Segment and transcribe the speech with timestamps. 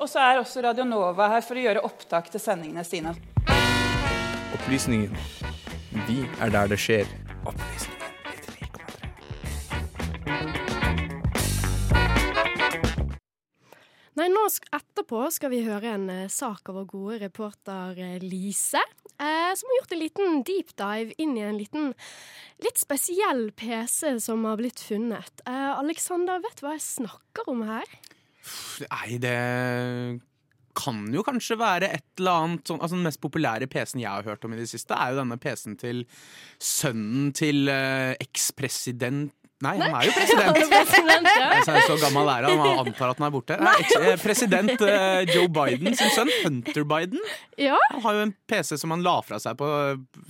[0.00, 3.12] Og så er også Radio Nova her for å gjøre opptak til sendingene sine.
[4.56, 5.12] Opplysningen.
[6.08, 7.04] Vi er der det skjer.
[7.44, 8.00] Opplysningen 93,3.
[14.20, 14.42] Nei, nå
[14.76, 18.82] Etterpå skal vi høre en uh, sak av vår gode reporter uh, Lise,
[19.16, 21.92] eh, som har gjort en liten deep dive inn i en liten,
[22.64, 25.44] litt spesiell PC som har blitt funnet.
[25.46, 27.88] Alexander, vet du hva jeg snakker om her?
[28.86, 29.36] Nei, det
[30.80, 34.24] kan jo kanskje være et eller annet sånn, altså Den mest populære PC-en jeg har
[34.24, 36.04] hørt om i det siste, er jo denne PC-en til
[36.62, 40.58] sønnen til ekspresident Nei, han er jo president!
[40.72, 41.80] president ja.
[41.84, 43.58] Så gammel er han, han antar at han er borte.
[43.60, 47.20] Nei, eh, president uh, Joe Biden sin sønn, Hunter Biden,
[47.60, 47.76] ja.
[47.92, 49.68] han har jo en PC som han la fra seg på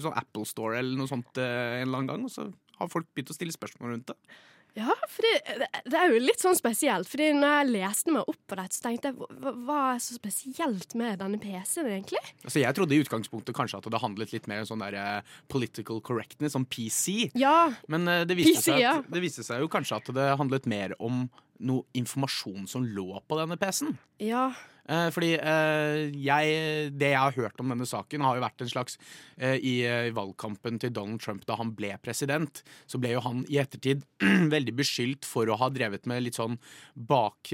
[0.00, 2.24] sånn Apple Store eller noe sånt uh, en eller annen gang.
[2.24, 2.48] Og så
[2.78, 4.38] har folk begynt å stille spørsmål rundt det.
[4.78, 7.08] Ja, for det, det, er jo litt sånn spesielt.
[7.10, 10.18] Fordi når jeg leste meg opp på dette, så tenkte jeg hva, hva er så
[10.18, 12.22] spesielt med denne PC-en, egentlig?
[12.44, 15.36] Altså, Jeg trodde i utgangspunktet kanskje at det handlet litt mer om sånn der uh,
[15.50, 17.32] political correctness, som PC.
[17.38, 18.94] Ja, Men uh, det, viste PC, at, ja.
[19.08, 21.26] det viste seg jo kanskje at det handlet mer om
[21.58, 23.96] noe informasjon som lå på denne PC-en.
[24.22, 24.52] Ja,
[24.88, 28.70] Eh, fordi eh, jeg, det jeg har hørt om denne saken, har jo vært en
[28.70, 28.96] slags
[29.36, 33.42] eh, i, I valgkampen til Donald Trump da han ble president, så ble jo han
[33.52, 34.06] i ettertid
[34.54, 36.56] veldig beskyldt for å ha drevet med litt sånn
[36.94, 37.52] bak,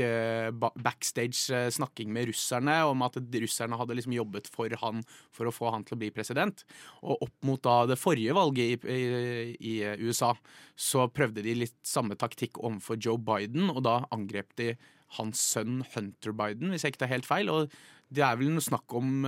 [0.55, 5.03] backstage snakking med russerne om at russerne hadde liksom jobbet for han
[5.35, 6.63] for å få han til å bli president.
[7.03, 10.35] Og opp mot da det forrige valget i, i, i USA
[10.79, 14.75] så prøvde de litt samme taktikk overfor Joe Biden, og da angrep de
[15.19, 17.51] hans sønn Hunter Biden, hvis jeg ikke tar helt feil.
[17.53, 17.73] Og
[18.15, 19.25] det er vel noe snakk om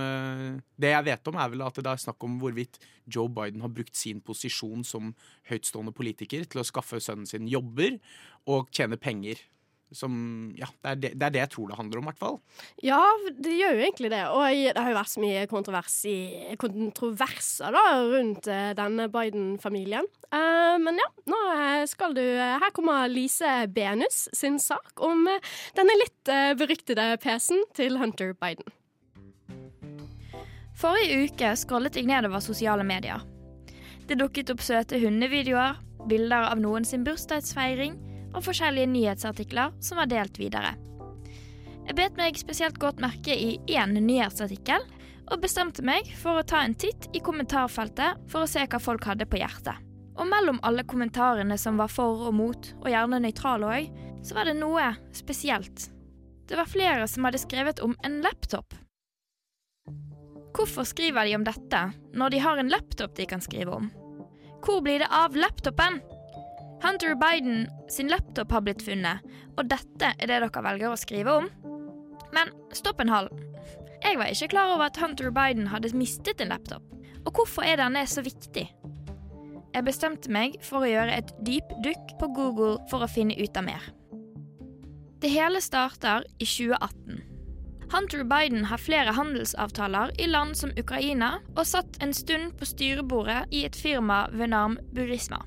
[0.79, 3.73] Det jeg vet om, er vel at det er snakk om hvorvidt Joe Biden har
[3.73, 5.13] brukt sin posisjon som
[5.49, 7.97] høytstående politiker til å skaffe sønnen sin jobber
[8.47, 9.41] og tjene penger.
[9.95, 12.19] Som, ja, det er det, det er det, jeg tror det handler om, i hvert
[12.19, 12.39] fall.
[12.83, 12.99] Ja,
[13.39, 14.23] det gjør jo egentlig det.
[14.35, 14.43] Og
[14.75, 15.45] det har jo vært så mye
[16.59, 18.49] kontroverser da, rundt
[18.79, 20.09] denne Biden-familien.
[20.27, 21.39] Uh, men ja, nå
[21.87, 25.23] skal du Her kommer Lise Benus sin sak om
[25.77, 28.67] denne litt uh, beryktede PC-en til Hunter Biden.
[30.77, 33.23] Forrige uke scrollet jeg nedover sosiale medier.
[34.07, 37.97] Det dukket opp søte hundevideoer, bilder av noen sin bursdagsfeiring
[38.37, 40.75] og forskjellige nyhetsartikler som var delt videre.
[41.87, 44.83] Jeg bet meg spesielt godt merke i én nyhetsartikkel,
[45.27, 49.07] og bestemte meg for å ta en titt i kommentarfeltet for å se hva folk
[49.07, 49.75] hadde på hjertet.
[50.17, 53.89] Og mellom alle kommentarene som var for og mot, og gjerne nøytrale òg,
[54.25, 55.89] så var det noe spesielt.
[56.47, 58.75] Det var flere som hadde skrevet om en laptop.
[60.57, 61.81] Hvorfor skriver de om dette,
[62.17, 63.91] når de har en laptop de kan skrive om?
[64.65, 65.99] Hvor blir det av laptopen?
[66.83, 69.23] Hunter Biden sin laptop har blitt funnet,
[69.57, 71.49] og dette er det dere velger å skrive om?
[72.35, 73.31] Men stopp en hal.
[74.03, 76.83] Jeg var ikke klar over at Hunter Biden hadde mistet en laptop.
[77.25, 78.67] Og hvorfor er denne så viktig?
[79.73, 83.57] Jeg bestemte meg for å gjøre et dyp dukk på Google for å finne ut
[83.57, 83.89] av mer.
[85.17, 87.25] Det hele starter i 2018.
[87.91, 93.45] Hunter Biden har flere handelsavtaler i land som Ukraina, og satt en stund på styrebordet
[93.55, 95.39] i et firma ved navn Burisma.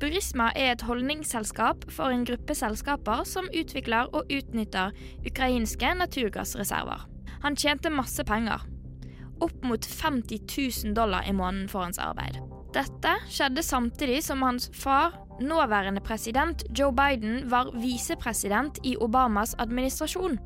[0.00, 4.94] Burisma er et holdningsselskap for en gruppe selskaper som utvikler og utnytter
[5.28, 7.02] ukrainske naturgassreserver.
[7.42, 8.64] Han tjente masse penger.
[9.44, 10.40] Opp mot 50
[10.86, 12.38] 000 dollar i måneden for hans arbeid.
[12.72, 20.38] Dette skjedde samtidig som hans far, nåværende president Joe Biden, var visepresident i Obamas administrasjon.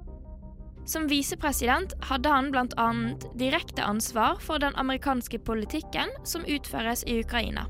[0.87, 2.91] Som visepresident hadde han bl.a.
[3.39, 7.69] direkte ansvar for den amerikanske politikken som utføres i Ukraina.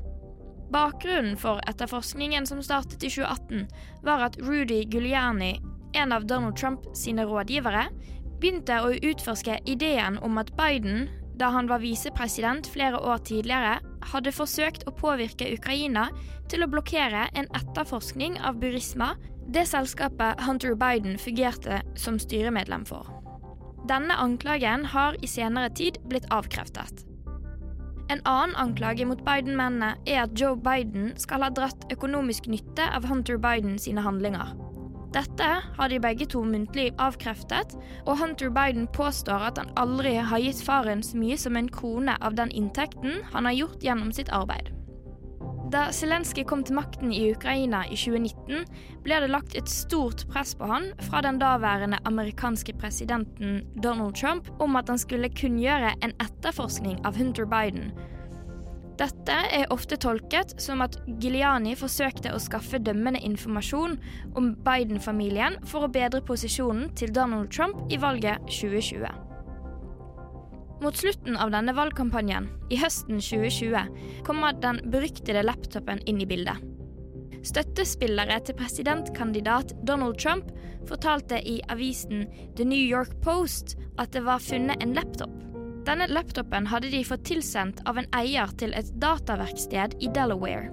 [0.73, 3.67] Bakgrunnen for etterforskningen som startet i 2018,
[4.03, 5.61] var at Rudy Giuliani,
[5.93, 7.85] en av Donald Trump sine rådgivere,
[8.41, 11.07] begynte å utforske ideen om at Biden,
[11.39, 13.79] da han var visepresident flere år tidligere,
[14.11, 16.09] hadde forsøkt å påvirke Ukraina
[16.51, 19.13] til å blokkere en etterforskning av Burisma,
[19.47, 23.09] det selskapet Hunter Biden fungerte som styremedlem for.
[23.85, 27.05] Denne anklagen har i senere tid blitt avkreftet.
[28.09, 33.07] En annen anklage mot Biden-mennene er at Joe Biden skal ha dratt økonomisk nytte av
[33.09, 34.53] Hunter Biden sine handlinger.
[35.15, 35.47] Dette
[35.77, 37.73] har de begge to muntlig avkreftet,
[38.05, 42.17] og Hunter Biden påstår at han aldri har gitt faren så mye som en krone
[42.21, 44.74] av den inntekten han har gjort gjennom sitt arbeid.
[45.73, 48.67] Da Zelenskyj kom til makten i Ukraina i 2019,
[49.05, 54.51] ble det lagt et stort press på han fra den daværende amerikanske presidenten Donald Trump
[54.61, 57.89] om at han skulle kunngjøre en etterforskning av Hunter Biden.
[58.95, 63.97] Dette er ofte tolket som at Giuliani forsøkte å skaffe dømmende informasjon
[64.37, 69.34] om Biden-familien for å bedre posisjonen til Donald Trump i valget 2020.
[70.81, 76.59] Mot slutten av denne valgkampanjen, i høsten 2020, kommer den beryktede laptopen inn i bildet.
[77.45, 80.49] Støttespillere til presidentkandidat Donald Trump
[80.89, 82.25] fortalte i avisen
[82.57, 85.33] The New York Post at det var funnet en laptop.
[85.85, 90.71] Denne laptopen hadde de fått tilsendt av en eier til et dataverksted i Delaware.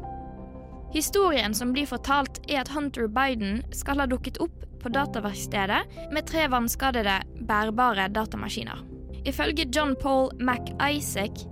[0.92, 6.26] Historien som blir fortalt, er at Hunter Biden skal ha dukket opp på dataverkstedet med
[6.28, 8.91] tre vannskadede, bærbare datamaskiner.
[9.24, 11.44] Ifølge John Paul MacIsaac,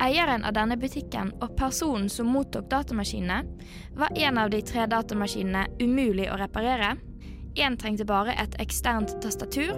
[0.00, 3.38] Eieren av denne butikken og personen som mottok datamaskinene,
[3.96, 6.92] var en av de tre datamaskinene umulig å reparere.
[7.56, 9.72] Én trengte bare et eksternt tastatur,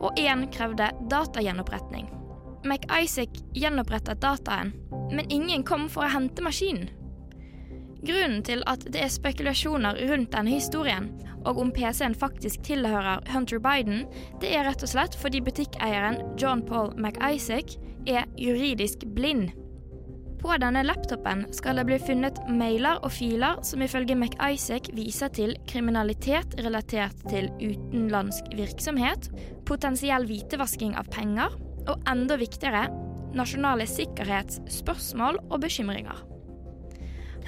[0.00, 2.08] og én krevde datagjenoppretning.
[2.64, 4.72] MacIsaac gjenopprettet dataen,
[5.12, 6.88] men ingen kom for å hente maskinen.
[8.06, 11.10] Grunnen til at det er spekulasjoner rundt denne historien,
[11.44, 14.06] og om PC-en faktisk tilhører Hunter Biden,
[14.40, 17.76] det er rett og slett fordi butikkeieren John Paul McIsaac
[18.08, 19.50] er juridisk blind.
[20.40, 25.52] På denne laptopen skal det bli funnet mailer og filer som ifølge McIsaac viser til
[25.68, 29.28] kriminalitet relatert til utenlandsk virksomhet,
[29.68, 31.52] potensiell hvitevasking av penger
[31.84, 32.86] og enda viktigere
[33.36, 36.24] nasjonale sikkerhetsspørsmål og bekymringer.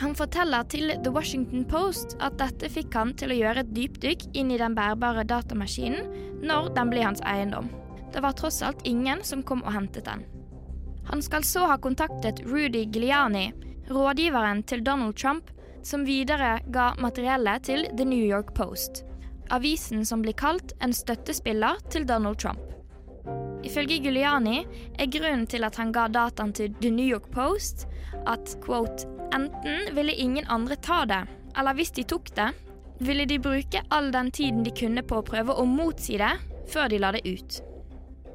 [0.00, 4.24] Han forteller til The Washington Post at dette fikk han til å gjøre et dypdykk
[4.38, 7.68] inn i den bærbare datamaskinen når den ble hans eiendom.
[8.12, 10.24] Det var tross alt ingen som kom og hentet den.
[11.10, 13.50] Han skal så ha kontaktet Rudy Giuliani,
[13.90, 15.50] rådgiveren til Donald Trump,
[15.82, 19.02] som videre ga materiellet til The New York Post,
[19.50, 22.71] avisen som blir kalt en støttespiller til Donald Trump.
[23.62, 24.64] Ifølge Giuliani
[24.98, 27.86] er grunnen til at han ga dataen til The New York Post
[28.26, 31.22] at quote, enten ville ingen andre ta det,
[31.58, 32.50] eller hvis de tok det,
[33.02, 36.32] ville de bruke all den tiden de kunne på å prøve å motsi det,
[36.70, 37.62] før de la det ut.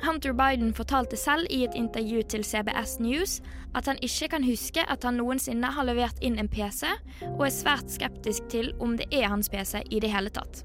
[0.04, 3.40] Hunter Biden fortalte selv i et intervju til CBS News
[3.76, 6.86] at han ikke kan huske at han noensinne har levert inn en PC,
[7.34, 10.64] og er svært skeptisk til om det er hans PC i det hele tatt.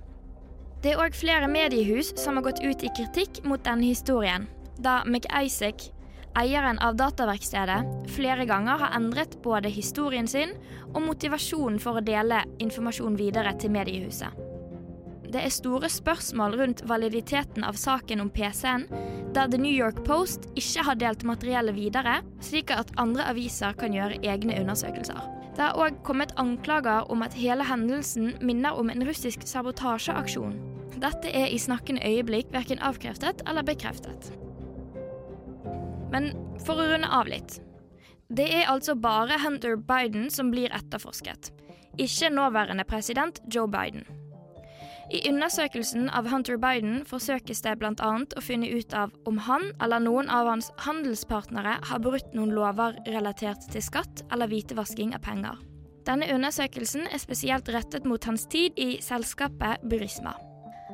[0.82, 4.48] Det er òg flere mediehus som har gått ut i kritikk mot denne historien,
[4.82, 5.84] da McIsaac,
[6.34, 10.56] eieren av dataverkstedet, flere ganger har endret både historien sin
[10.88, 14.34] og motivasjonen for å dele informasjon videre til mediehuset.
[15.32, 18.88] Det er store spørsmål rundt validiteten av saken om PC-en,
[19.38, 23.94] da The New York Post ikke har delt materiellet videre, slik at andre aviser kan
[23.94, 25.22] gjøre egne undersøkelser.
[25.54, 30.71] Det har òg kommet anklager om at hele hendelsen minner om en russisk sabotasjeaksjon.
[31.02, 34.30] Dette er i snakkende øyeblikk verken avkreftet eller bekreftet.
[36.12, 36.30] Men
[36.62, 37.58] for å runde av litt.
[38.32, 41.50] Det er altså bare Hunter Biden som blir etterforsket,
[42.00, 44.06] ikke nåværende president Joe Biden.
[45.12, 48.12] I undersøkelsen av Hunter Biden forsøkes det bl.a.
[48.36, 52.96] å finne ut av om han eller noen av hans handelspartnere har brutt noen lover
[53.10, 55.58] relatert til skatt eller hvitevasking av penger.
[56.08, 60.32] Denne undersøkelsen er spesielt rettet mot hans tid i selskapet Burisma.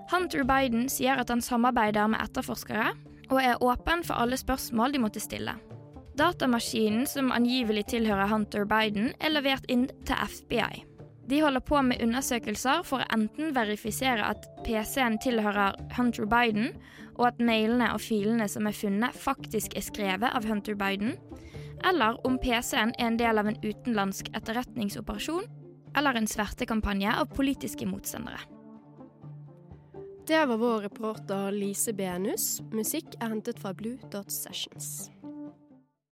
[0.09, 2.95] Hunter Biden sier at han samarbeider med etterforskere,
[3.29, 5.53] og er åpen for alle spørsmål de måtte stille.
[6.19, 10.85] Datamaskinen som angivelig tilhører Hunter Biden, er levert inn til FBI.
[11.29, 16.73] De holder på med undersøkelser for å enten verifisere at PC-en tilhører Hunter Biden,
[17.19, 21.19] og at mailene og filene som er funnet, faktisk er skrevet av Hunter Biden,
[21.85, 25.45] eller om PC-en er en del av en utenlandsk etterretningsoperasjon
[25.97, 28.41] eller en svertekampanje av politiske motstandere.
[30.29, 32.61] Det var vår reporter Lise Benus.
[32.73, 35.09] Musikk er hentet fra Blue Dot Sessions.